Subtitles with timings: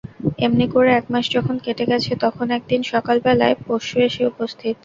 [0.39, 4.75] এমনি করে এক মাস যখন কেটে গেছে তখন একদিন সকালবেলায় পঞ্চু এসে উপস্থিত।